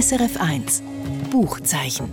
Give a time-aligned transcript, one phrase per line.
[0.00, 0.82] SRF 1
[1.30, 2.08] Buchzeichen.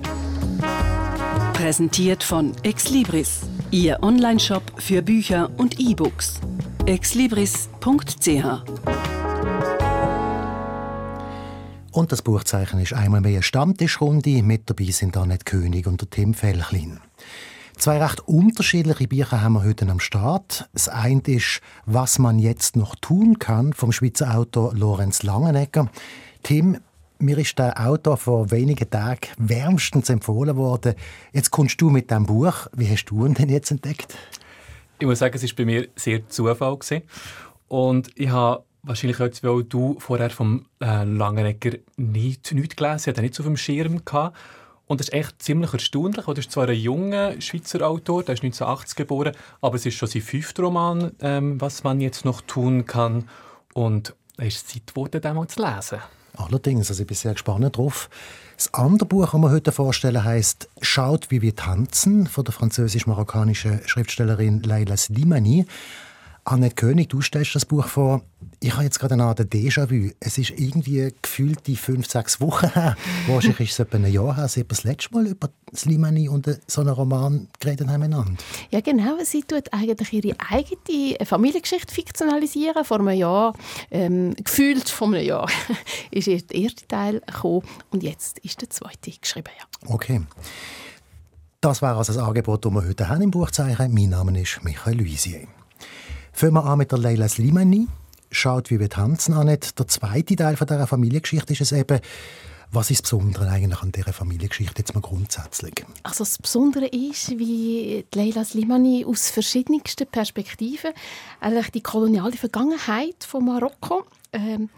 [1.54, 6.42] Präsentiert von Exlibris, Ihr Onlineshop für Bücher und E-Books.
[6.86, 7.70] exlibris.ch
[11.94, 14.44] Und das Buchzeichen ist einmal mehr Stammtischrunde.
[14.44, 17.00] Mit dabei sind Annette König und der Tim Felchlin.
[17.78, 20.68] Zwei recht unterschiedliche Bücher haben wir heute am Start.
[20.74, 25.90] Das eine ist «Was man jetzt noch tun kann» vom Schweizer Autor Lorenz Langenegger.
[26.44, 26.80] Tim,
[27.20, 30.96] mir ist der Autor vor wenigen Tagen wärmstens empfohlen worden.
[31.34, 32.68] Jetzt kommst du mit diesem Buch.
[32.76, 34.16] Wie hast du ihn denn jetzt entdeckt?
[35.00, 36.78] Ich muss sagen, es war bei mir sehr Zufall.
[37.68, 43.22] Und ich habe wahrscheinlich auch, weil du vorher vom äh, Langenegger nicht, nicht gelesen hast,
[43.22, 44.36] nicht so auf dem Schirm gehabt.
[44.88, 46.28] Und das ist echt ziemlich erstaunlich.
[46.28, 50.08] Er ist zwar ein junger Schweizer Autor, der ist 1980 geboren, aber es ist schon
[50.08, 53.28] sein fünfter Roman, ähm, was man jetzt noch tun kann.
[53.74, 56.00] Und es ist Zeit geworden, den mal zu lesen.
[56.38, 58.10] Allerdings, also ich bin sehr gespannt drauf.
[58.56, 63.82] Das andere Buch, das wir heute vorstellen, heißt «Schaut, wie wir tanzen» von der französisch-marokkanischen
[63.86, 65.66] Schriftstellerin Leila Slimani.
[66.50, 68.22] Annette König, du stellst das Buch vor.
[68.62, 70.12] Ich habe jetzt gerade eine Art Déjà-vu.
[70.22, 72.96] Es ist irgendwie gefühlt die fünf, sechs Wochen her.
[73.28, 76.50] Wahrscheinlich ist es etwa ein Jahr her, als wir das letzte Mal über Slimani und
[76.66, 78.32] so einen Roman geredet haben miteinander.
[78.72, 79.18] Ja, genau.
[79.26, 82.86] Sie tut eigentlich ihre eigene Familiengeschichte fiktionalisieren.
[82.86, 83.54] Vor einem Jahr,
[83.92, 85.50] ähm, gefühlt vor einem Jahr,
[86.12, 89.52] ist der erste Teil gekommen und jetzt ist der zweite geschrieben.
[89.60, 89.94] Ja.
[89.94, 90.22] Okay.
[91.60, 93.94] Das war also das Angebot, das wir heute haben im Buchzeichen.
[93.94, 95.46] Mein Name ist Michael Luisier.
[96.38, 97.88] Fangen wir an mit der Leila Slimani.
[98.30, 99.48] Schaut, wie wir tanzen an.
[99.48, 102.00] Der zweite Teil von dieser Familiengeschichte ist es eben,
[102.72, 105.74] was ist das Besondere eigentlich an dieser Familiengeschichte jetzt mal grundsätzlich?
[106.04, 110.92] Also das Besondere ist, wie Leila Slimani aus verschiedensten Perspektiven
[111.40, 114.70] eigentlich die koloniale Vergangenheit von Marokko ähm,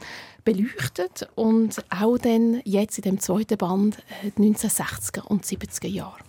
[0.46, 6.20] beleuchtet und auch dann jetzt in dem zweiten Band äh, die 1960er und 70er Jahre.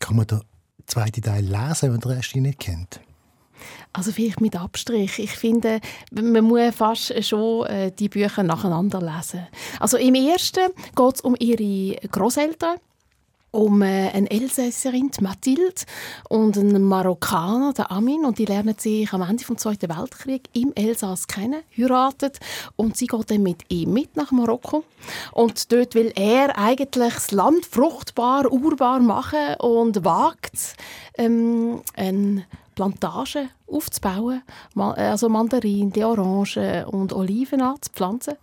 [0.00, 0.40] Kann man den
[0.86, 2.98] zweiten Teil lesen, wenn man den Rest nicht kennt?
[3.94, 5.20] Also vielleicht mit Abstrich.
[5.20, 9.46] Ich finde, man muss fast schon äh, die Bücher nacheinander lesen.
[9.78, 12.78] Also im ersten geht es um ihre Großeltern
[13.52, 15.82] um äh, eine Elsässerin, die Mathilde,
[16.28, 18.24] und einen Marokkaner, der Amin.
[18.24, 22.32] Und die lernen sich am Ende des Zweiten Weltkriegs im Elsass kennen, heiraten.
[22.74, 24.82] Und sie geht dann mit ihm mit nach Marokko.
[25.30, 30.74] Und dort will er eigentlich das Land fruchtbar, urbar machen und wagt
[31.16, 34.42] ähm, ein Plantagen aufzubauen,
[34.74, 38.34] also Mandarinen, die Orangen und Oliven anzupflanzen.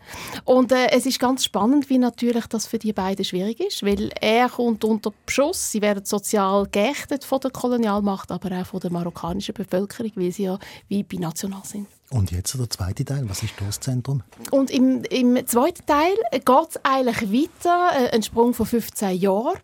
[0.46, 4.12] Und äh, es ist ganz spannend, wie natürlich das für die beiden schwierig ist, weil
[4.20, 8.92] er kommt unter Beschuss, sie werden sozial geächtet von der Kolonialmacht, aber auch von der
[8.92, 11.88] marokkanischen Bevölkerung, weil sie ja wie binational sind.
[12.10, 14.22] Und jetzt der zweite Teil, was ist das Zentrum?
[14.52, 19.58] Und im, im zweiten Teil geht es eigentlich weiter, äh, ein Sprung von 15 Jahren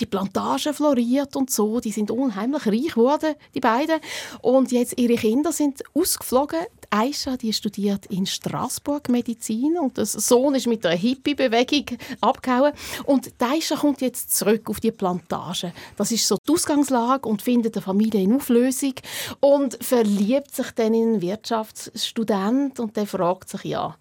[0.00, 1.80] die Plantage floriert und so.
[1.80, 4.00] Die sind unheimlich reich geworden, die beiden.
[4.42, 6.60] Und jetzt ihre Kinder sind ausgeflogen.
[6.92, 12.72] Aisha, die studiert in Straßburg Medizin und der Sohn ist mit der Hippie-Bewegung abgehauen.
[13.04, 15.72] Und Aisha kommt jetzt zurück auf die Plantage.
[15.96, 18.94] Das ist so die Ausgangslage und findet eine Familie in Auflösung
[19.38, 23.96] und verliebt sich dann in einen Wirtschaftsstudent und der fragt sich, ja,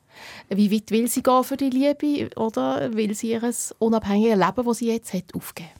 [0.49, 4.77] wie weit will sie gehen für die Liebe oder will sie ihr unabhängiges Leben, das
[4.77, 5.78] sie jetzt hat, aufgeben?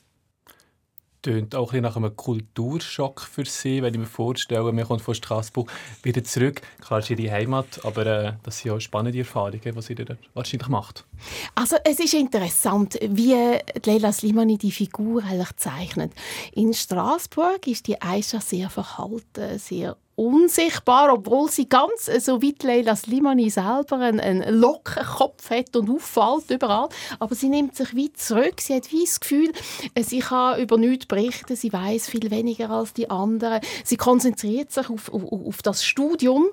[1.22, 5.16] Tönt auch ein nach einem Kulturschock für sie, wenn ich mir vorstelle, man kommt von
[5.16, 5.72] Straßburg
[6.03, 6.62] wieder zurück.
[6.81, 10.69] Klar, ist ihre Heimat, aber äh, das sind ja spannende Erfahrungen, die sie da wahrscheinlich
[10.69, 11.06] macht.
[11.56, 13.35] Also es ist interessant, wie
[13.85, 16.13] Leila Slimani die Figur eigentlich zeichnet.
[16.53, 22.53] In Straßburg ist die Aisha sehr verhalten, sehr unsichtbar, obwohl sie ganz äh, so wie
[22.62, 26.90] Leila Slimani selber einen, einen lockeren Kopf hat und auffällt überall.
[27.19, 28.59] Aber sie nimmt sich weit zurück.
[28.59, 29.53] Sie hat wie das Gefühl,
[29.96, 31.56] äh, sie kann über nichts berichten.
[31.56, 33.62] Sie weiß viel weniger als die anderen.
[33.85, 36.47] Sie konzentriert sich auf, auf, auf das Studium.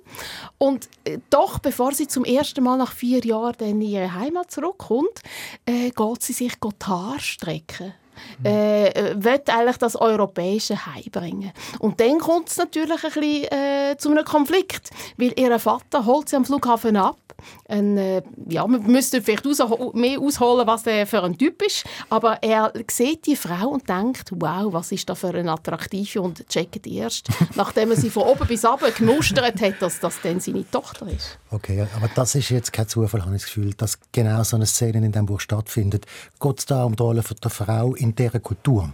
[0.59, 5.23] Und äh, doch, bevor sie zum ersten Mal nach vier Jahren in ihre Heimat zurückkommt,
[5.67, 7.95] äh, geht sie sich die Haare strecken
[8.43, 11.53] äh, will eigentlich das Europäische heimbringen.
[11.79, 16.29] Und dann kommt es natürlich ein bisschen äh, zu einem Konflikt, weil ihr Vater holt
[16.29, 17.17] sie am Flughafen ab
[17.69, 19.61] ein, äh, ja, man müsste vielleicht aus,
[19.95, 24.31] mehr ausholen, was der für ein Typ ist, aber er sieht die Frau und denkt,
[24.33, 28.47] wow, was ist da für eine attraktive und checkt erst, nachdem er sie von oben
[28.47, 31.39] bis unten gemustert hat, dass das dann seine Tochter ist.
[31.51, 34.67] Okay, aber das ist jetzt kein Zufall, habe ich das Gefühl, dass genau so eine
[34.67, 36.07] Szene in diesem Buch stattfindet.
[36.41, 38.91] Geht es da um die Rolle der Frau in dieser Kultur?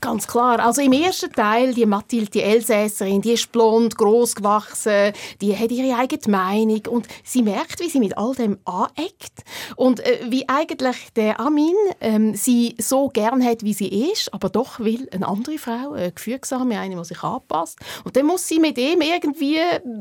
[0.00, 0.60] Ganz klar.
[0.60, 5.70] Also im ersten Teil, die Mathilde, die Elsässerin, die ist blond, groß gewachsen, die hat
[5.70, 9.44] ihre eigene Meinung und sie merkt, wie sie mit all dem aneckt
[9.76, 14.48] und äh, wie eigentlich der Amin ähm, sie so gern hat, wie sie ist, aber
[14.48, 17.78] doch will eine andere Frau, eine gefügsame, eine, die sich anpasst.
[18.04, 19.58] Und dann muss sie mit ihm irgendwie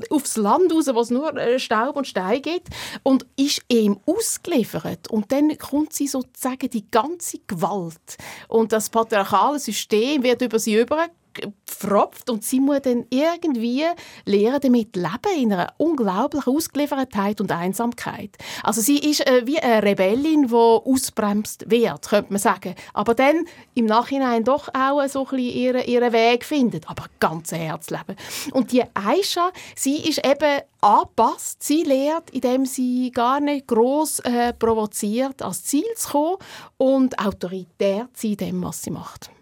[0.09, 2.69] aufs Land raus, wo es nur äh, Staub und Stein gibt
[3.03, 5.09] und ist ihm ausgeliefert.
[5.09, 8.17] Und dann kommt sie sozusagen die ganze Gewalt
[8.47, 13.83] und das patriarchale System wird über sie über gefropft und sie muss dann irgendwie
[14.25, 18.37] lernen, damit leben in einer unglaublichen Ausgeliefertheit und Einsamkeit.
[18.63, 22.75] Also sie ist äh, wie eine Rebellin, die ausbremst wird, könnte man sagen.
[22.93, 26.89] Aber dann im Nachhinein doch auch so ein bisschen ihren, ihren Weg findet.
[26.89, 28.15] Aber ganz Herzleben.
[28.51, 31.63] Und die Aisha, sie ist eben angepasst.
[31.63, 36.37] Sie lehrt, indem sie gar nicht gross äh, provoziert, als Ziel zu kommen
[36.77, 39.32] und autoritär zu sein in dem, was sie macht.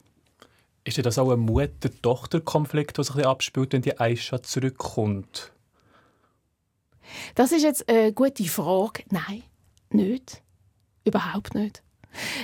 [0.84, 5.54] Ist das auch ein Mutter-Tochter-Konflikt, der sich ein abspielt, wenn die Aisha zurückkommt?
[7.36, 9.04] Das ist jetzt eine gute Frage.
[9.10, 9.44] Nein,
[9.90, 10.42] nicht.
[11.04, 11.84] Überhaupt nicht.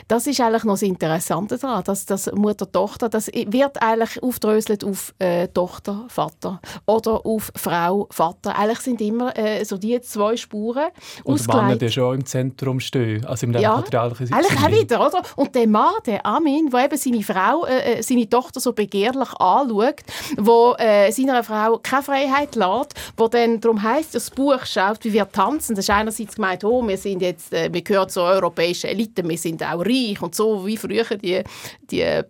[0.07, 5.13] Das ist eigentlich noch das Interessante daran, dass das Mutter-Tochter, das wird eigentlich aufdröselt auf
[5.19, 8.57] äh, Tochter, Vater oder auf Frau, Vater.
[8.57, 10.87] Eigentlich sind immer äh, so die zwei Spuren
[11.23, 15.21] Und Männer, die schon im Zentrum stehen, also im ja, patriarchischen Eigentlich auch wieder, oder?
[15.35, 19.29] Und der Mann, der Amin, der eben seine Frau, äh, äh, seine Tochter so begehrlich
[19.39, 20.01] anschaut,
[20.37, 25.13] wo äh, seiner Frau keine Freiheit lässt, wo dann darum heißt, das Buch schaut, wie
[25.13, 25.75] wir tanzen.
[25.75, 29.37] Das ist einerseits gemeint, oh, wir sind jetzt, äh, wir gehören zur europäischen Elite, wir
[29.37, 31.43] sind sind auch reich und so wie früher die,
[31.89, 32.23] die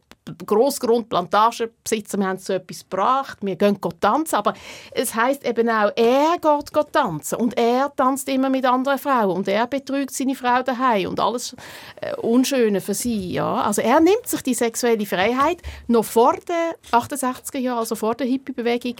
[0.45, 4.53] Grossgrundplantagenbesitzer, wir haben so etwas gebracht, wir gehen tanzen, aber
[4.91, 7.35] es heißt eben auch, er geht, geht tanzen.
[7.35, 9.37] Und er tanzt immer mit anderen Frauen.
[9.37, 11.09] Und er betrügt seine Frau daheim.
[11.09, 11.55] Und alles
[12.01, 13.61] äh, Unschöne für sie, ja.
[13.61, 18.27] Also er nimmt sich die sexuelle Freiheit noch vor den 68er Jahren, also vor der
[18.27, 18.95] Hippie-Bewegung,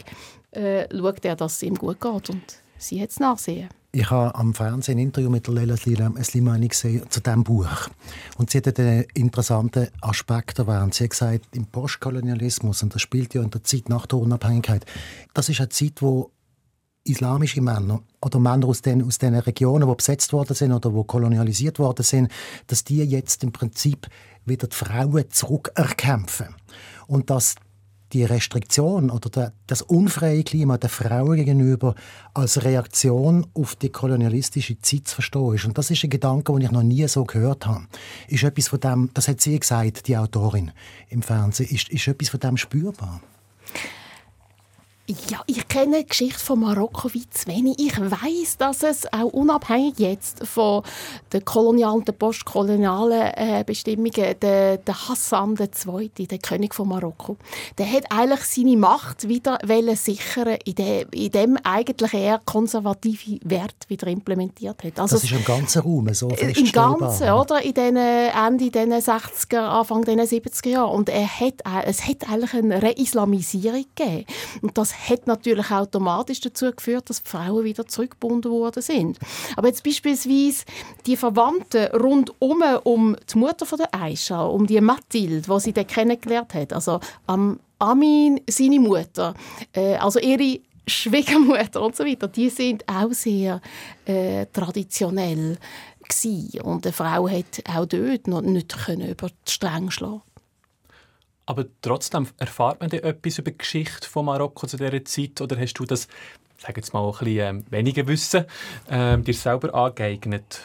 [0.52, 2.30] äh, schaut er, dass es ihm gut geht.
[2.30, 2.42] Und
[2.78, 3.68] sie hat es nachsehen.
[3.98, 7.88] Ich habe am Fernsehen ein Interview mit Leila Slimani gesehen zu diesem Buch.
[8.36, 10.94] Und sie hat einen interessanten Aspekt erwähnt.
[10.94, 14.86] Sie hat gesagt, im Postkolonialismus, und das spielt ja in der Zeit nach der Unabhängigkeit,
[15.34, 16.30] das ist eine Zeit, wo
[17.02, 21.02] islamische Männer oder Männer aus den, aus den Regionen, die besetzt worden sind oder wo
[21.02, 22.30] kolonialisiert worden sind,
[22.68, 24.06] dass die jetzt im Prinzip
[24.44, 26.54] wieder die Frauen zurückerkämpfen.
[27.08, 27.56] Und dass
[28.12, 31.94] die Restriktion oder das unfreie Klima der Frauen gegenüber
[32.34, 35.64] als Reaktion auf die kolonialistische Zeit zu verstehen ist.
[35.64, 37.86] Und das ist ein Gedanke, den ich noch nie so gehört habe.
[38.28, 40.72] Ist etwas von dem, das hat sie gesagt, die Autorin
[41.08, 43.20] im Fernsehen, ist, ist etwas von dem spürbar?
[45.30, 47.76] Ja, ich kenne die Geschichte von Marokko wie zu wenig.
[47.78, 50.82] Ich weiß, dass es auch unabhängig jetzt von
[51.32, 57.38] den kolonialen, den postkolonialen äh, Bestimmungen, der, der Hassan II., der König von Marokko,
[57.78, 59.58] der hat eigentlich seine Macht wieder
[59.96, 65.00] sichern, indem, indem eigentlich er konservative Werte wieder implementiert hat.
[65.00, 67.62] Also, das ist im ganzen Raum so äh, Im Ganzen, oder?
[67.62, 70.92] In den Ende der 60er, Anfang der 70er Jahre.
[70.92, 74.26] Und er hat, äh, es hat eigentlich eine Reislamisierung gegeben.
[74.60, 79.18] Und das hat natürlich automatisch dazu geführt, dass die Frauen wieder zurückgebunden worden sind.
[79.56, 80.64] Aber jetzt beispielsweise
[81.06, 85.86] die Verwandten rundum um die Mutter von der Aisha, um die Mathilde, die sie dann
[85.86, 89.34] kennengelernt hat, also am Amin, seine Mutter,
[89.72, 90.58] äh, also ihre
[90.88, 93.60] Schwiegermutter und so weiter, die sind auch sehr
[94.04, 95.58] äh, traditionell
[96.08, 96.60] gewesen.
[96.62, 100.22] und eine Frau hat auch dort noch nicht können über die Stränge schlagen
[101.48, 105.74] aber trotzdem erfahrt man etwas über die Geschichte von Marokko zu dieser Zeit oder hast
[105.74, 106.06] du das,
[106.58, 108.44] sag jetzt mal, ein bisschen ähm, weniger Wissen
[108.90, 110.60] ähm, dir selber angeeignet?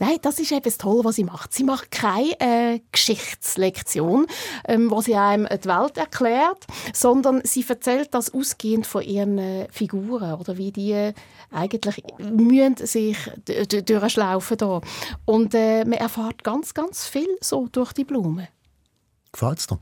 [0.00, 1.54] Nein, das ist eben das Tolle, was sie macht.
[1.54, 4.26] Sie macht keine äh, Geschichtslektion,
[4.66, 9.68] ähm, wo sie einem die Welt erklärt, sondern sie erzählt das ausgehend von ihren äh,
[9.70, 11.12] Figuren oder wie die
[11.52, 13.18] eigentlich mühen sich
[13.86, 14.80] durchschlaufen da.
[15.26, 18.48] Und äh, man erfahrt ganz, ganz viel so durch die Blumen.
[19.32, 19.78] Gefällt es dir?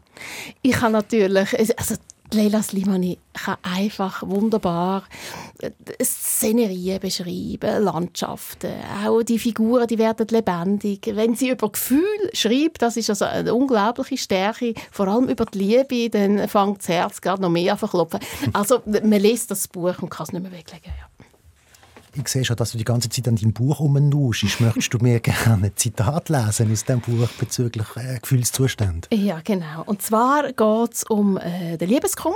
[0.62, 1.94] Ich habe natürlich, also
[2.32, 5.04] Leila Slimani kann einfach wunderbar
[5.60, 5.70] äh,
[6.02, 8.72] Szenerien beschreiben, Landschaften,
[9.04, 11.10] auch die Figuren, die werden lebendig.
[11.12, 15.58] Wenn sie über Gefühl schreibt, das ist also eine unglaubliche Stärke, vor allem über die
[15.58, 18.20] Liebe, dann fängt das Herz gerade noch mehr an zu klopfen.
[18.52, 20.92] Also man liest das Buch und kann es nicht mehr weglegen.
[20.98, 21.15] Ja
[22.18, 24.60] ich sehe schon, dass du die ganze Zeit an deinem Buch rumnuschst.
[24.60, 29.08] Möchtest du mir gerne ein Zitat lesen aus diesem Buch bezüglich äh, Gefühlszustand?
[29.12, 29.82] Ja, genau.
[29.84, 32.34] Und zwar geht es um äh, den Liebeskummer,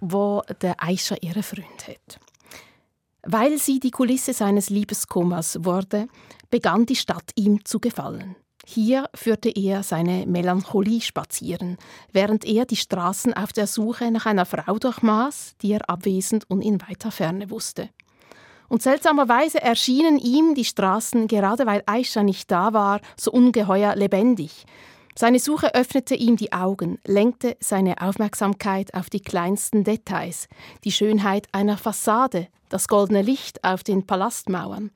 [0.00, 2.20] wo der Aisha ihren Freund hat.
[3.22, 6.06] Weil sie die Kulisse seines Liebeskummers wurde,
[6.50, 8.36] begann die Stadt ihm zu gefallen.
[8.68, 11.76] Hier führte er seine Melancholie spazieren,
[12.12, 16.62] während er die Straßen auf der Suche nach einer Frau durchmaß, die er abwesend und
[16.62, 17.90] in weiter Ferne wusste.
[18.68, 24.64] Und seltsamerweise erschienen ihm die Straßen, gerade weil Aisha nicht da war, so ungeheuer lebendig.
[25.18, 30.46] Seine Suche öffnete ihm die Augen, lenkte seine Aufmerksamkeit auf die kleinsten Details,
[30.84, 34.90] die Schönheit einer Fassade, das goldene Licht auf den Palastmauern.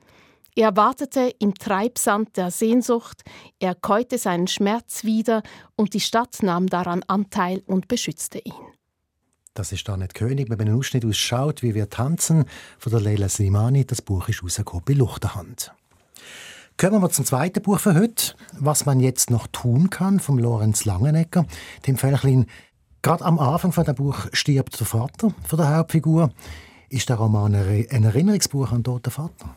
[0.55, 3.21] Er wartete im Treibsand der Sehnsucht,
[3.59, 5.41] er käute seinen Schmerz wieder
[5.75, 8.80] und die Stadt nahm daran Anteil und beschützte ihn.
[9.53, 12.45] Das ist da nicht König, wenn man einen Ausschnitt ausschaut, wie wir tanzen,
[12.79, 13.85] von der Leila Slimani.
[13.85, 15.73] Das Buch ist rausgekommen bei Luchterhand.
[16.77, 18.35] Kommen wir zum zweiten Buch für heute.
[18.57, 21.45] Was man jetzt noch tun kann, vom Lorenz Langenegger.
[21.85, 22.45] Dem Völklin,
[23.01, 26.31] gerade am Anfang von dem Buch stirbt der Vater von der Hauptfigur.
[26.87, 29.55] Ist der Roman ein Erinnerungsbuch an den toten Vater?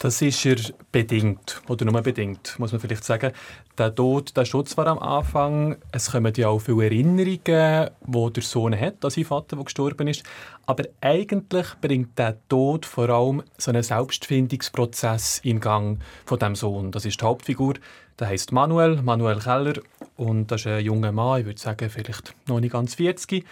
[0.00, 0.56] Das ist er
[0.90, 3.32] bedingt, oder nur bedingt, muss man vielleicht sagen.
[3.80, 5.78] Der Tod, der Schutz war am Anfang.
[5.90, 10.06] Es kommen ja auch viele Erinnerungen, die der Sohn hat, an seinen Vater, der gestorben
[10.06, 10.22] ist.
[10.66, 16.92] Aber eigentlich bringt der Tod vor allem so einen Selbstfindungsprozess in Gang von dem Sohn.
[16.92, 17.76] Das ist die Hauptfigur.
[18.18, 19.80] Der heißt Manuel, Manuel Keller.
[20.18, 23.46] Und das ist ein junger Mann, ich würde sagen, vielleicht noch nicht ganz 40.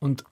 [0.00, 0.24] Und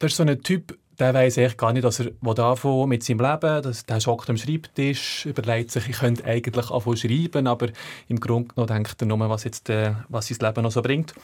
[0.00, 3.20] das ist so ein Typ, der weiß eigentlich gar nicht, dass er anfangen mit seinem
[3.20, 3.62] Leben.
[3.62, 7.68] Das, der schockt am Schreibtisch, überlegt sich, ich könnte eigentlich anfangen schreiben, aber
[8.08, 11.14] im Grunde genommen denkt er nur, was, jetzt, äh, was sein Leben noch so bringt.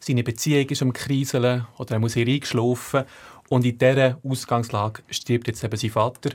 [0.00, 3.04] Seine Beziehung ist am Kriseln oder er muss hier eingeschlafen.
[3.48, 6.30] Und in dieser Ausgangslage stirbt jetzt eben sein Vater.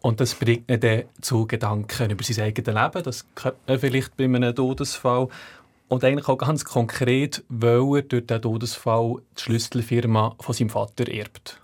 [0.00, 3.02] Und das bringt ihn dann zu Gedanken über sein eigenes Leben.
[3.02, 5.28] Das könnte man vielleicht bei einem Todesfall.
[5.88, 11.08] Und eigentlich auch ganz konkret, weil er durch diesen Todesfall die Schlüsselfirma von seinem Vater
[11.08, 11.60] erbt.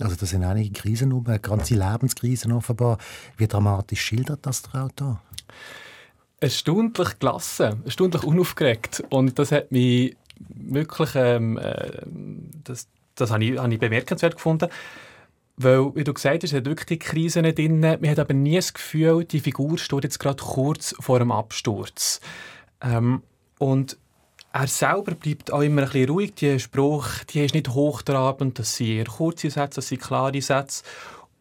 [0.00, 2.98] Also das sind einige Krisen, eine ganze Lebenskrisen offenbar.
[3.36, 5.20] Wie dramatisch schildert das der Autor?
[6.40, 9.04] Erstaunlich gelassen, erstaunlich unaufgeregt.
[9.10, 10.16] Und das hat mich
[10.48, 12.02] wirklich, ähm, äh,
[12.64, 14.68] das, das habe ich, habe ich bemerkenswert gefunden.
[15.56, 17.80] Weil, wie du gesagt hast, hat wirklich die Krisen drin.
[17.80, 22.20] Man hat aber nie das Gefühl, die Figur steht jetzt gerade kurz vor dem Absturz.
[22.80, 23.22] Ähm,
[23.58, 23.98] und
[24.52, 26.34] er selber bleibt auch immer ein bisschen ruhig.
[26.34, 30.82] Die Spruch, die ist nicht hochtrabend, das sind eher kurze Sätze, das sind klare Sätze.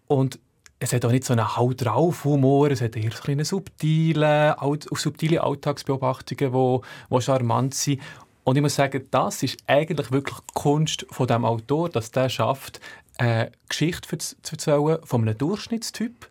[0.08, 0.39] Und
[0.80, 4.56] es hat auch nicht so einen Haut drauf Humor, es hat eher so eine subtile,
[4.92, 8.01] subtile Alltagsbeobachtungen, die, die charmant sind.
[8.44, 12.30] Und ich muss sagen, das ist eigentlich wirklich die Kunst von dem Autor, dass der
[12.30, 12.80] schafft,
[13.18, 16.30] eine Geschichte zu erzählen von einem Durchschnittstyp,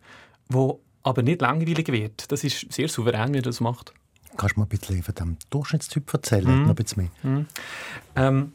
[0.48, 2.32] wo aber nicht langweilig wird.
[2.32, 3.92] Das ist sehr souverän, wie er das macht.
[4.36, 6.44] Kannst du mal ein bisschen von dem Durchschnittstyp erzählen?
[6.44, 6.62] Mm.
[6.62, 7.32] Noch ein bisschen mehr.
[7.32, 7.46] Mm.
[8.16, 8.52] Ähm,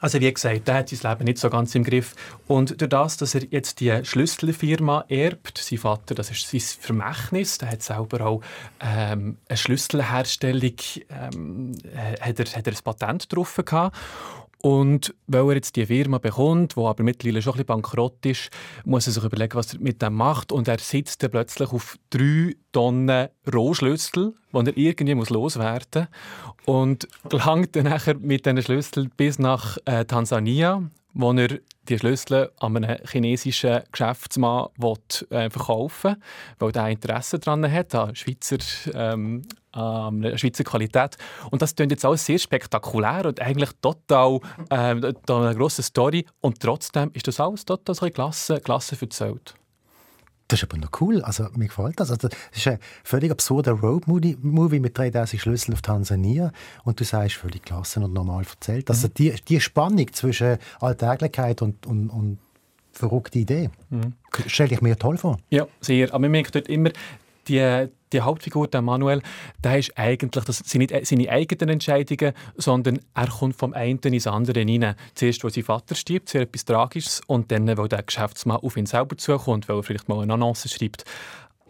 [0.00, 2.14] also wie gesagt, der hat sein Leben nicht so ganz im Griff.
[2.46, 7.56] Und durch das, dass er jetzt die Schlüsselfirma erbt, sein Vater, das ist sein Vermächtnis,
[7.56, 8.42] der hat selber auch
[8.80, 10.74] ähm, eine Schlüsselherstellung,
[11.08, 11.72] ähm,
[12.20, 13.96] hat, er, hat er ein Patent drauf gehabt.
[14.64, 18.48] Und weil er jetzt die Firma bekommt, die aber mittlerweile schon ein bisschen bankrott ist,
[18.86, 20.52] muss er sich überlegen, was er mit dem macht.
[20.52, 26.08] Und er sitzt dann plötzlich auf drei Tonnen Rohschlüssel, die er irgendwie muss loswerden
[26.64, 26.64] muss.
[26.64, 31.58] Und gelangt dann nachher mit diesen Schlüsseln bis nach äh, Tansania, wo er
[31.90, 34.96] die Schlüssel an einen chinesischen Geschäftsmann will,
[35.28, 36.16] äh, verkaufen
[36.58, 38.56] will, weil er Interesse daran hat, an Schweizer,
[38.94, 39.42] ähm,
[39.74, 41.16] an Schweizer Qualität.
[41.50, 44.40] Und das klingt jetzt alles sehr spektakulär und eigentlich total
[44.70, 46.26] äh, eine grosse Story.
[46.40, 49.54] Und trotzdem ist das alles total so klasse, klasse erzählt.
[50.48, 51.22] Das ist aber noch cool.
[51.22, 52.10] Also, mir gefällt das.
[52.10, 56.52] Also, das ist ein völlig absurder Road-Movie mit 3000 Schlüsseln auf Tansania.
[56.84, 58.90] Und du sagst, völlig klasse und normal erzählt.
[58.90, 59.14] Also, mhm.
[59.14, 62.38] die, die Spannung zwischen Alltäglichkeit und, und, und
[62.92, 63.70] verrückte Idee.
[63.90, 64.12] Mhm.
[64.46, 65.38] Stelle ich mir toll vor.
[65.50, 66.08] Ja, sehr.
[66.08, 66.90] Aber man merkt dort immer,
[67.48, 69.22] die, die Hauptfigur, der Manuel,
[69.62, 74.26] der ist eigentlich, das sind nicht seine eigenen Entscheidungen, sondern er kommt vom einen ins
[74.26, 74.94] andere hinein.
[75.14, 78.86] Zuerst, als sein Vater stirbt, sehr etwas Tragisches, und dann, weil der Geschäftsmann auf ihn
[78.86, 81.04] selber zukommt, weil er vielleicht mal eine Annonce schreibt.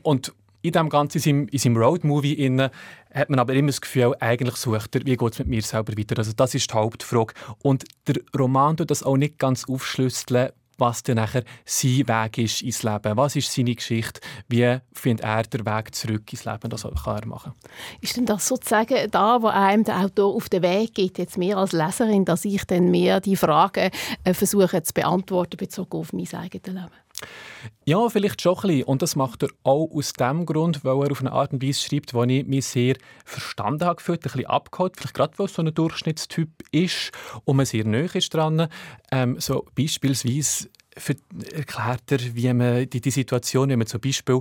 [0.03, 0.33] Und
[0.65, 2.71] in dem Ganzen, in seinem, in seinem Roadmovie,
[3.13, 5.97] hat man aber immer das Gefühl, eigentlich sucht er, wie geht es mit mir selber
[5.97, 6.17] weiter.
[6.19, 7.35] Also das ist die Hauptfrage.
[7.63, 12.63] Und der Roman tut das auch nicht ganz aufschlüsseln, was dann nachher sein Weg ist
[12.63, 13.17] ins Leben.
[13.17, 14.21] Was ist seine Geschichte?
[14.49, 16.71] Wie findet er den Weg zurück ins Leben?
[16.71, 17.53] Das kann er machen.
[18.01, 21.59] Ist denn das sozusagen da, wo einem der Autor auf den Weg geht, jetzt mehr
[21.59, 23.91] als Leserin, dass ich dann mehr die Fragen
[24.25, 27.04] äh, versuche zu beantworten bezogen auf mein eigenes Leben?
[27.87, 28.85] Ja, vielleicht schon ein bisschen.
[28.85, 31.81] Und das macht er auch aus dem Grund, weil er auf eine Art und Weise
[31.81, 34.95] schreibt, wo ich mich sehr verstanden habe gefühlt, ein bisschen abgeholt.
[34.97, 37.13] Vielleicht gerade, weil es so ein Durchschnittstyp ist
[37.45, 38.69] und man sehr nahe ist dran.
[39.11, 40.69] Ähm, so beispielsweise
[41.53, 44.41] erklärt er, wie man die, die Situation, wenn man zum Beispiel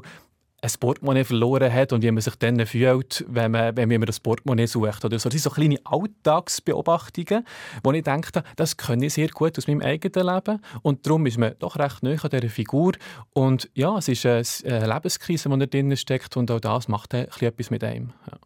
[0.64, 4.20] ein Portemonnaie verloren hat und wie man sich dann fühlt, wenn man, wenn man das
[4.20, 5.04] Portemonnaie sucht.
[5.04, 5.30] Oder so.
[5.30, 7.46] Das sind so kleine Alltagsbeobachtungen,
[7.84, 11.38] wo ich denke, das kenne ich sehr gut aus meinem eigenen Leben und darum ist
[11.38, 12.94] man doch recht neu an dieser Figur
[13.34, 17.70] und ja, es ist eine Lebenskrise, die da drin steckt und auch das macht etwas
[17.70, 18.14] mit einem.
[18.32, 18.38] Ja.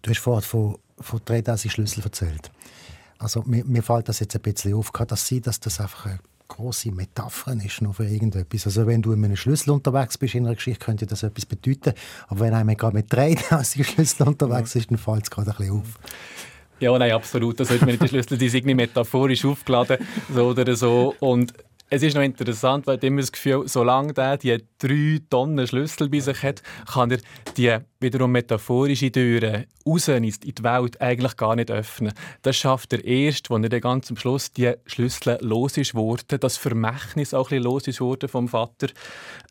[0.00, 2.50] Du hast vorhin von, von drei Schlüssel erzählt.
[3.18, 4.92] Also mir, mir fällt das jetzt ein bisschen auf.
[4.92, 6.06] Kann das sein, dass das einfach
[6.48, 8.66] große Metapher ist noch für irgendetwas?
[8.66, 11.94] Also wenn du mit einem Schlüssel unterwegs bist in einer Geschichte, könnte das etwas bedeuten.
[12.28, 15.80] Aber wenn einer gerade mit drei Schlüssel unterwegs ist, dann fällt es gerade ein bisschen
[15.80, 15.98] auf.
[16.78, 17.58] Ja, nein, absolut.
[17.58, 19.96] Das sollte man nicht die Schlüssel, die sind nicht metaphorisch aufgeladen
[20.32, 21.14] so oder so.
[21.20, 21.54] Und
[21.88, 26.08] es ist noch interessant, weil ich immer das Gefühl, solange der die drei Tonnen Schlüssel
[26.08, 26.62] bei sich hat,
[26.92, 27.18] kann er
[27.56, 32.12] die wiederum metaphorische Türen raus in die Welt eigentlich gar nicht öffnen.
[32.42, 36.40] Das schafft er erst, wenn er dann ganz am Schluss die Schlüssel los ist worden,
[36.40, 38.88] das Vermächtnis auch ein bisschen los ist worden vom Vater.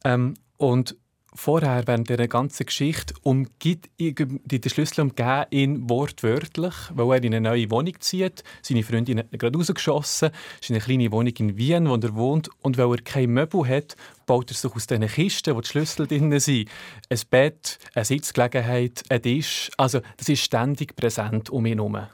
[0.04, 0.96] Ähm, und
[1.36, 7.50] vorher, während dieser ganzen Geschichte, umgibt die Schlüssel umgeben ihn wortwörtlich, weil er in eine
[7.50, 8.44] neue Wohnung zieht.
[8.62, 10.32] Seine Freundin hat ihn gerade rausgeschossen.
[10.62, 12.50] Es ist eine kleine Wohnung in Wien, wo er wohnt.
[12.62, 16.08] Und weil er keine Möbel hat, baut er sich aus diesen Kisten, wo die Schlüssel
[16.08, 16.70] drin sind,
[17.10, 19.70] ein Bett, eine Sitzgelegenheit, ein Tisch.
[19.78, 22.08] Also das ist ständig präsent um ihn herum.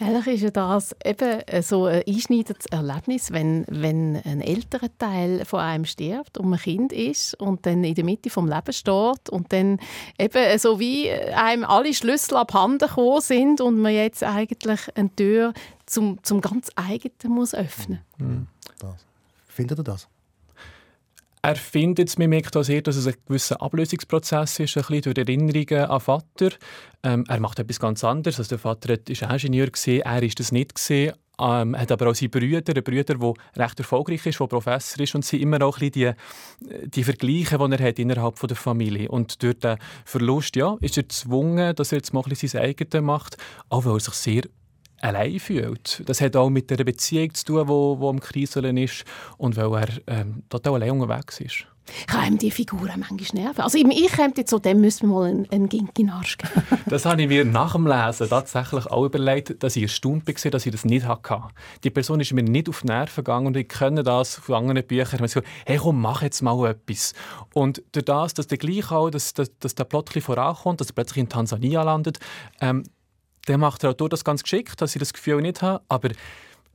[0.00, 5.60] Eigentlich ist ja das eben so ein einschneidendes Erlebnis, wenn, wenn ein älterer Teil von
[5.60, 9.52] einem stirbt und ein Kind ist und dann in der Mitte vom Leben steht und
[9.52, 9.78] dann
[10.18, 15.54] eben so wie einem alle Schlüssel abhanden gekommen sind und man jetzt eigentlich eine Tür
[15.86, 18.00] zum, zum ganz eigenen muss öffnen.
[18.18, 18.48] Mhm.
[19.46, 20.08] Findet ihr das?
[21.44, 25.12] Er findet es, man merkt auch sehr, dass es ein gewisser Ablösungsprozess ist, ein bisschen
[25.12, 26.48] durch Erinnerungen an Vater.
[27.02, 28.38] Ähm, er macht etwas ganz anderes.
[28.38, 30.74] Also der Vater war Ingenieur, gewesen, er ist das nicht.
[30.74, 31.12] Gewesen.
[31.38, 35.14] Ähm, hat aber auch seinen Brüder, einen Brüder, der recht erfolgreich ist, der Professor ist
[35.14, 36.14] und sie immer auch ein bisschen
[36.60, 39.10] die, die Vergleiche, die er hat innerhalb der Familie.
[39.10, 42.62] Und durch den Verlust ja, ist er gezwungen, dass er jetzt mal ein bisschen sein
[42.62, 43.36] eigenes macht,
[43.68, 44.42] auch weil er sich sehr
[45.04, 46.02] allein fühlt.
[46.06, 49.04] Das hat auch mit der Beziehung zu tun, die, die am Kriseln ist
[49.36, 51.66] und weil er ähm, total allein unterwegs ist.
[52.06, 53.60] Kann ihm die Figuren manchmal nerven?
[53.60, 56.62] Also ich käme jetzt so, dem müssen wir mal einen, einen Gink in Arsch geben.
[56.86, 60.64] das habe ich mir nach dem Lesen tatsächlich auch überlegt, dass ich erstaunt war, dass
[60.64, 61.42] ich das nicht hatte.
[61.82, 64.86] Die Person ist mir nicht auf die Nerven gegangen und ich kenne das von anderen
[64.86, 65.20] Büchern.
[65.20, 67.12] Man sagt, hey komm, mach jetzt mal etwas.
[67.52, 70.94] Und durch das, dass der gleich auch, dass, dass, dass der Plot vorankommt, dass er
[70.94, 72.18] plötzlich in Tansania landet,
[72.62, 72.84] ähm,
[73.46, 75.82] der macht der Autor das ganz geschickt, dass ich das Gefühl nicht habe.
[75.88, 76.10] Aber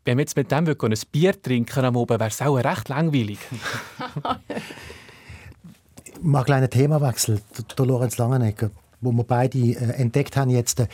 [0.05, 3.39] wenn wir jetzt mit dem ein Bier trinken am Abend, wäre es auch recht langweilig.
[6.21, 7.41] Mal einen kleinen Themawechsel.
[7.77, 10.87] Der Lorenz Langenegger, wo wir beide äh, entdeckt haben jetzt, äh,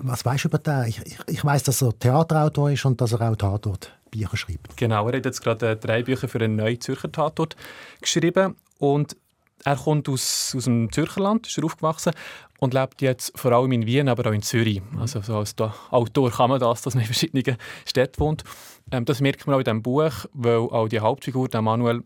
[0.00, 0.86] was weißt du über den?
[0.86, 4.76] Ich, ich, ich weiß, dass er Theaterautor ist und dass er auch Tatort Bücher schreibt.
[4.76, 7.56] Genau, er hat jetzt gerade äh, drei Bücher für einen neuen Zürcher Tatort
[8.00, 9.16] geschrieben und
[9.68, 12.12] er kommt aus, aus dem Zürcherland, ist aufgewachsen
[12.58, 14.80] und lebt jetzt vor allem in Wien, aber auch in Zürich.
[14.98, 15.54] Also so als
[15.90, 18.44] Autor kann man das, dass man in verschiedenen Städten wohnt.
[18.90, 22.02] Ähm, das merkt man auch in diesem Buch, weil auch die Hauptfigur, der Manuel,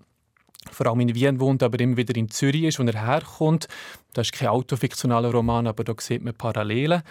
[0.71, 3.67] vor allem in Wien wohnt, aber immer wieder in Zürich ist, wo er herkommt.
[4.13, 7.03] Das ist kein autofiktionaler Roman, aber da sieht man Parallelen.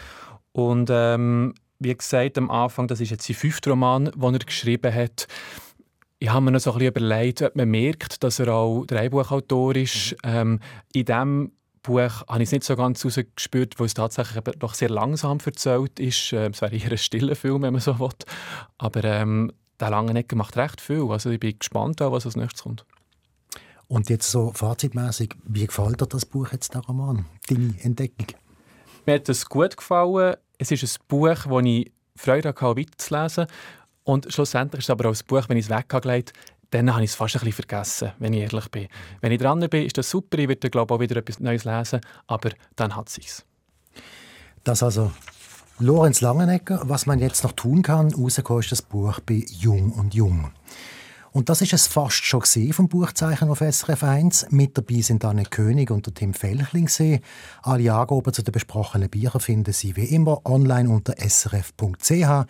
[0.53, 4.93] Und ähm, wie gesagt am Anfang, das ist jetzt sein fünfter Roman, den er geschrieben
[4.93, 5.27] hat.
[6.23, 9.75] Ich habe mir noch so ein bisschen überlegt, ob man merkt, dass er auch Drehbuchautor
[9.75, 10.15] ist.
[10.23, 10.59] Ähm,
[10.93, 14.91] in diesem Buch habe ich es nicht so ganz herausgespürt, weil es tatsächlich doch sehr
[14.91, 16.31] langsam erzählt ist.
[16.33, 18.09] Ähm, es wäre eher ein stiller Film, wenn man so will.
[18.77, 21.09] Aber ähm, der Langenegger macht recht viel.
[21.09, 22.85] Also ich bin gespannt, was als nächstes kommt.
[23.87, 27.25] Und jetzt so fazitmäßig, wie gefällt dir das Buch jetzt, der Roman?
[27.49, 28.27] Deine Entdeckung?
[29.07, 30.35] Mir hat es gut gefallen.
[30.59, 33.47] Es ist ein Buch, das ich Freude hatte, weiterzulesen.
[34.11, 36.33] Und schlussendlich ist es aber auch ein Buch, wenn ich es weggelegt
[36.71, 38.87] dann habe ich es fast ein bisschen vergessen, wenn ich ehrlich bin.
[39.19, 41.99] Wenn ich dran bin, ist das super, ich werde glaube auch wieder etwas Neues lesen,
[42.27, 43.29] aber dann hat es sich.
[44.63, 45.11] Das also
[45.79, 50.13] Lorenz Langenegger, was man jetzt noch tun kann, rausgekommen ist das Buch bei Jung und
[50.13, 50.51] Jung.
[51.33, 54.47] Und das ist es fast schon vom Buchzeichen auf SRF 1.
[54.49, 56.89] Mit dabei sind Anne König und der Tim Felchling.
[57.61, 62.49] Alle Angaben zu den besprochenen Büchern finden Sie wie immer online unter srf.ch-audio.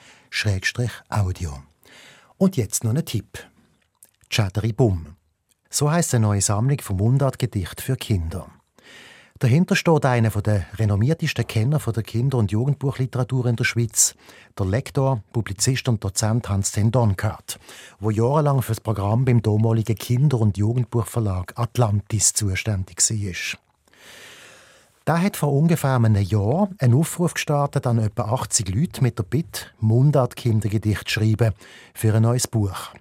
[2.38, 3.48] Und jetzt noch ein Tipp.
[4.30, 5.16] Chatteri Bum.
[5.70, 8.48] So heißt eine neue Sammlung vom Mundartgedicht für Kinder.
[9.42, 14.14] Dahinter steht einer der renommiertesten Kenner der Kinder- und Jugendbuchliteratur in der Schweiz,
[14.56, 17.60] der Lektor, Publizist und Dozent Hans-Zen Donkart,
[18.00, 23.60] wo jahrelang für das Programm beim damaligen Kinder- und Jugendbuchverlag Atlantis zuständig war.
[25.08, 29.24] Der hat vor ungefähr einem Jahr einen Aufruf gestartet an etwa 80 Leute mit der
[29.24, 31.56] Bitte, Mundart-Kindergedicht schreiben
[31.96, 32.92] für ein neues Buch.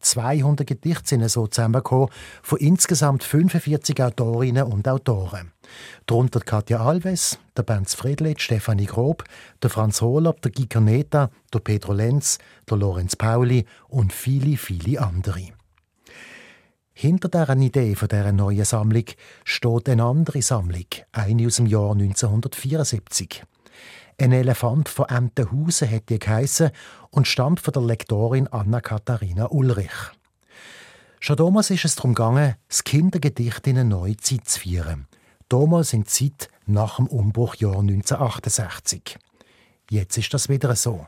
[0.00, 2.08] 200 Gedichte sind so zusammengekommen
[2.42, 5.52] von insgesamt 45 Autorinnen und Autoren.
[6.06, 9.24] Darunter Katja Alves, der Benz Friedlitz, Stefanie Grob,
[9.62, 15.00] der Franz Hohler, der Guy Corneta, der Pedro Lenz, der Lorenz Pauli und viele, viele
[15.00, 15.48] andere.
[16.92, 19.04] Hinter deren Idee von dieser neuen Sammlung
[19.44, 23.44] steht eine andere Sammlung, eine aus dem Jahr 1974.
[24.20, 26.72] Ein Elefant von Entenhausen hat die geheissen
[27.10, 29.92] und stammt von der Lektorin Anna-Katharina Ulrich.
[31.20, 35.06] Schon damals ist es darum gegangen, das Kindergedicht in eine neue Zeit zu führen.
[35.48, 39.18] Damals in die Zeit nach dem Umbruchjahr 1968.
[39.88, 41.06] Jetzt ist das wieder so.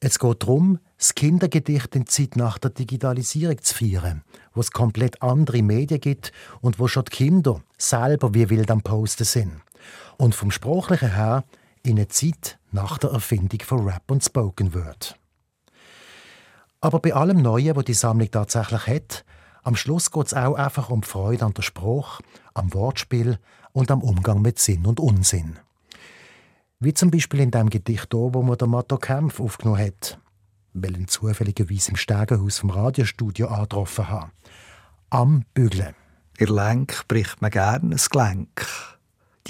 [0.00, 4.24] Es geht darum, das Kindergedicht in die Zeit nach der Digitalisierung zu feiern,
[4.54, 8.80] wo es komplett andere Medien gibt und wo schon die Kinder selber wie wild am
[8.80, 9.60] Posten sind.
[10.16, 11.44] Und vom Sprachlichen her
[11.82, 15.18] in eine Zeit nach der Erfindung von Rap und Spoken Word.
[16.80, 19.24] Aber bei allem Neuen, was die Sammlung tatsächlich hat,
[19.62, 22.20] am Schluss geht es auch einfach um Freude an der Spruch,
[22.54, 23.38] am Wortspiel
[23.72, 25.58] und am Umgang mit Sinn und Unsinn.
[26.78, 30.18] Wie zum Beispiel in dem Gedicht hier, wo man der Matto Kempf aufgenommen hat,
[30.72, 34.30] weil ihn zufälligerweise im Stegenhaus vom Radiostudio angetroffen hat.
[35.10, 35.94] Am Bügeln.
[36.38, 38.66] Ihr Lenk bricht man gern ein Gelenk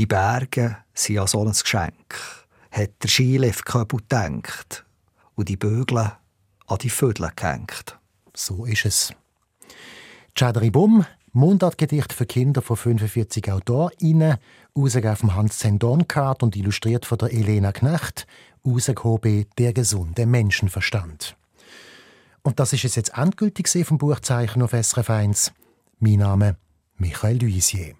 [0.00, 2.14] die Berge sind ja so ein Geschenk,
[2.70, 4.86] hat der Skiliftköbel gedacht
[5.34, 6.16] und die Bögle
[6.66, 7.98] an die Vögel gehängt.
[8.32, 9.12] So ist es.
[10.34, 14.38] Chadri Bum, Mundartgedicht für Kinder von 45 Autoren,
[14.74, 18.26] rausgegeben von Hans Zendonkart und illustriert von der Elena Knecht,
[18.64, 21.36] rausgehoben «Der gesunde Menschenverstand».
[22.40, 25.52] Und das ist es jetzt endgültig vom Buchzeichen auf SRF 1.
[25.98, 26.56] Mein Name
[26.96, 27.99] Michael Duisier.